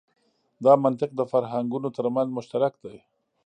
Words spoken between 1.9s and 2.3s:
تر منځ